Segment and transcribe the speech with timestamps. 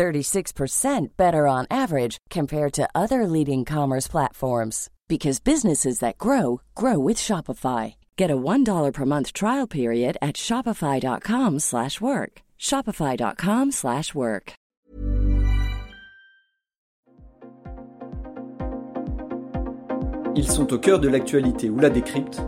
[0.00, 6.98] 36% better on average compared to other leading commerce platforms because businesses that grow grow
[6.98, 7.96] with Shopify.
[8.16, 12.32] Get a $1 per month trial period at shopify.com/work.
[12.58, 14.52] shopify.com/work.
[20.34, 22.40] Ils sont au cœur de l'actualité ou la décrypte.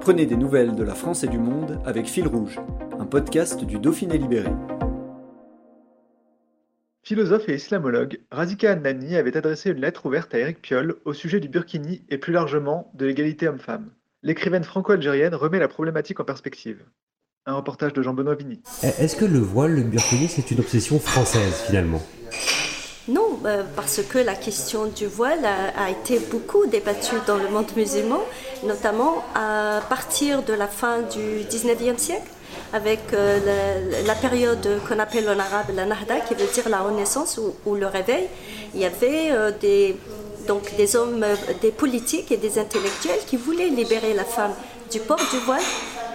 [0.00, 2.60] Prenez des nouvelles de la France et du monde avec Fil rouge,
[2.98, 4.52] un podcast du Dauphiné libéré.
[7.10, 11.40] Philosophe et islamologue, Razika Annani avait adressé une lettre ouverte à Éric Piolle au sujet
[11.40, 13.90] du burkini et plus largement de l'égalité homme-femme.
[14.22, 16.84] L'écrivaine franco-algérienne remet la problématique en perspective.
[17.46, 18.62] Un reportage de Jean-Benoît Vini.
[18.84, 22.00] Est-ce que le voile, le burkini, c'est une obsession française finalement?
[23.08, 27.72] Non, euh, parce que la question du voile a, été beaucoup débattue dans le monde
[27.76, 28.20] musulman,
[28.64, 32.30] notamment à partir de la fin du 19e siècle
[32.72, 37.38] avec euh, la, période qu'on appelle en arabe la Nahda, qui veut dire la renaissance
[37.66, 38.28] ou, le réveil.
[38.74, 39.96] Il y avait euh, des,
[40.46, 44.52] donc des hommes, euh, des politiques et des intellectuels qui voulaient libérer la femme
[44.90, 45.62] du port du voile.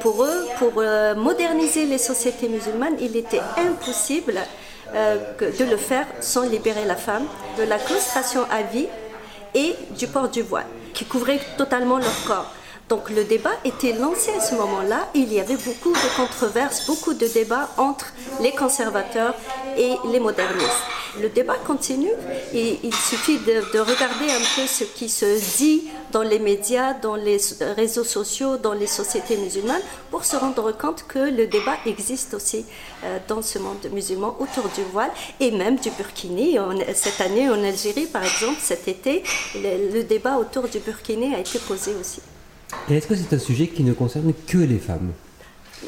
[0.01, 0.83] Pour eux, pour
[1.17, 4.35] moderniser les sociétés musulmanes, il était impossible
[4.93, 7.23] de le faire sans libérer la femme
[7.57, 8.85] de la claustration à vie
[9.55, 12.51] et du port du voile, qui couvrait totalement leur corps.
[12.87, 15.07] Donc le débat était lancé à ce moment-là.
[15.15, 19.33] Il y avait beaucoup de controverses, beaucoup de débats entre les conservateurs
[19.75, 20.85] et les modernistes.
[21.19, 22.11] Le débat continue
[22.53, 27.15] et il suffit de, regarder un peu ce qui se dit dans les médias, dans
[27.15, 27.37] les
[27.75, 32.65] réseaux sociaux, dans les sociétés musulmanes pour se rendre compte que le débat existe aussi
[33.03, 36.57] euh, dans ce monde musulman autour du voile et même du burkini.
[36.93, 39.23] cette année en Algérie, par exemple, cet été,
[39.55, 42.21] le débat autour du burkini a été posé aussi.
[42.89, 45.11] Et est-ce que c'est un sujet qui ne concerne que les femmes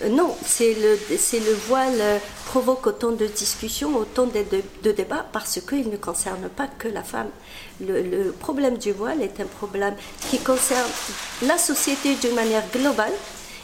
[0.04, 4.44] euh, non, c'est le, le voile euh, provoque autant de discussions, autant de,
[4.84, 7.30] de, débats parce qu'il ne concerne pas que la femme.
[7.82, 9.96] Le, problème du voile est un problème
[10.30, 10.90] qui concerne
[11.44, 13.14] la société d'une manière globale.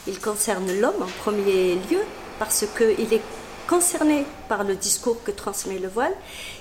[0.08, 2.02] Il concerne l'homme en premier lieu
[2.40, 3.22] parce qu'il est
[3.68, 6.14] concerné par le discours que transmet le voile.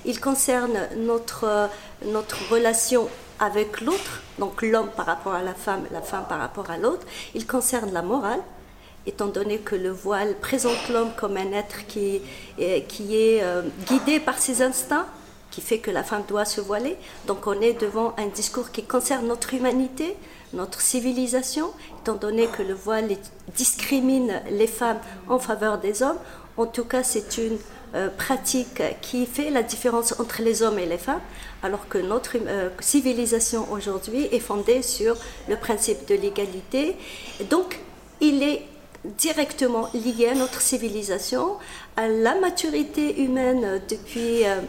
[0.05, 1.69] Il concerne notre,
[2.07, 3.09] notre relation
[3.43, 7.05] avec l'autre, donc l'homme par rapport à la femme, la femme par rapport à l'autre.
[7.35, 8.39] Il concerne la morale,
[9.05, 12.23] étant donné que le voile présente l'homme comme un être qui,
[12.87, 15.07] qui est euh, guidé par ses instincts,
[15.51, 16.97] qui fait que la femme doit se voiler.
[17.27, 20.17] Donc on est devant un discours qui concerne notre humanité,
[20.53, 23.09] notre civilisation, étant donné que le voile
[23.57, 26.19] discrimine les femmes en faveur des hommes.
[26.57, 27.59] En tout cas, c'est une
[27.95, 31.21] euh, pratique qui fait la différence entre les hommes et les femmes,
[31.63, 35.17] alors que notre euh, civilisation aujourd'hui est fondée sur
[35.49, 36.97] le principe de l'égalité.
[37.51, 37.81] Donc,
[38.21, 38.63] il est
[39.05, 41.57] directement lié à notre civilisation,
[41.97, 44.61] à la maturité humaine depuis euh,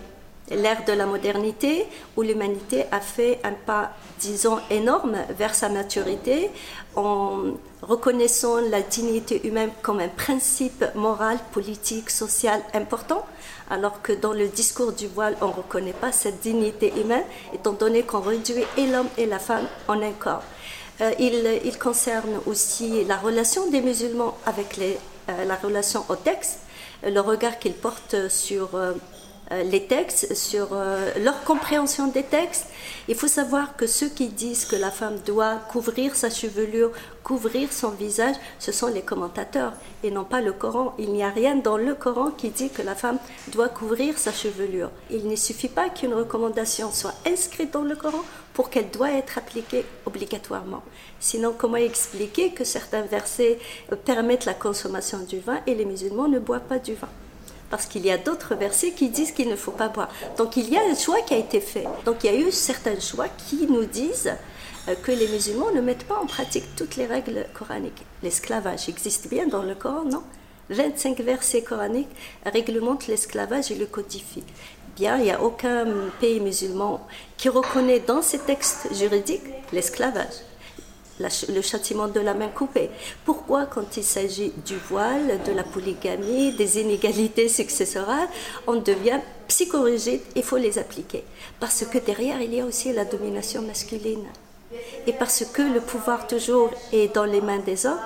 [0.52, 1.86] l'ère de la modernité,
[2.18, 6.50] où l'humanité a fait un pas, disons, énorme vers sa maturité,
[6.96, 13.26] en reconnaissant la dignité humaine comme un principe moral, politique, social important,
[13.70, 17.24] alors que dans le discours du voile, on ne reconnaît pas cette dignité humaine,
[17.54, 20.44] étant donné qu'on réduit et l'homme et la femme en un corps.
[21.02, 26.60] Euh, il, concerne aussi la relation des musulmans avec euh, la relation au texte,
[27.04, 28.94] le regard qu'ils portent sur euh,
[29.62, 32.68] les textes, sur euh, leur compréhension des textes.
[33.08, 36.92] Il faut savoir que ceux qui disent que la femme doit couvrir sa chevelure,
[37.24, 40.96] couvrir son visage, ce sont les commentateurs et non pas le Coran.
[40.98, 43.20] Il n'y a rien dans le Coran qui dit que la femme
[43.50, 44.90] doit couvrir sa chevelure.
[45.12, 49.38] Il ne suffit pas qu'une recommandation soit inscrite dans le Coran pour qu'elle doit être
[49.38, 50.84] appliquée obligatoirement.
[51.20, 53.60] Sinon, comment expliquer que certains versets
[54.06, 57.10] permettent la consommation du vin et les musulmans ne boivent pas du vin?
[57.74, 60.10] Parce qu'il y a d'autres versets qui disent qu'il ne faut pas boire.
[60.38, 61.86] Donc il y a un choix qui a été fait.
[62.06, 64.32] Donc il y a eu certains choix qui nous disent
[64.88, 68.06] euh, que les musulmans ne mettent pas en pratique toutes les règles coraniques.
[68.22, 70.22] L'esclavage existe bien dans le Coran, non?
[70.70, 72.16] 25 versets coraniques
[72.46, 74.46] réglementent l'esclavage et le codifient.
[74.96, 75.88] Bien, il n'y a aucun
[76.22, 77.04] pays musulman
[77.38, 80.44] qui reconnaît dans ses textes juridiques l'esclavage
[81.20, 82.90] le châtiment de la main coupée.
[83.26, 88.28] Pourquoi, quand il s'agit du voile, de la polygamie, des inégalités successorales,
[88.68, 91.24] on devient psychorigides, il faut les appliquer.
[91.60, 94.26] Parce que derrière, il y a aussi la domination masculine.
[95.06, 98.00] Et parce que le pouvoir toujours est dans les mains des hommes,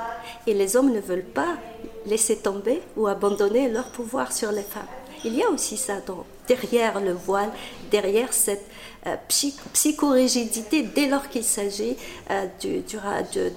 [0.45, 1.57] et les hommes ne veulent pas
[2.05, 4.96] laisser tomber ou abandonner leur pouvoir sur les femmes.
[5.23, 5.95] Il y a aussi ça
[6.47, 7.51] derrière le voile,
[7.91, 8.65] derrière cette
[9.05, 9.15] euh,
[9.73, 11.95] psychorigidité dès lors qu'il s'agit
[12.29, 12.47] euh,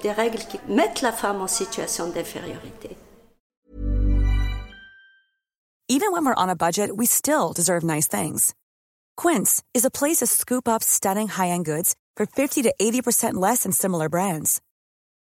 [0.02, 2.96] des règles qui mettent la femme en situation d'infériorité.
[5.88, 8.54] Even when we're on a budget, we still deserve nice things.
[9.16, 13.64] Quince is a place to scoop up stunning high-end goods for 50 to 80% less
[13.64, 14.60] than similar brands.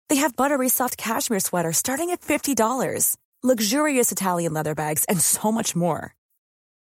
[0.09, 5.51] They have buttery soft cashmere sweaters starting at $50, luxurious Italian leather bags, and so
[5.51, 6.16] much more.